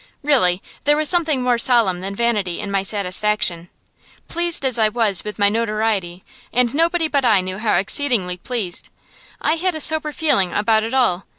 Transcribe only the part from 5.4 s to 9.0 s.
notoriety and nobody but I knew how exceedingly pleased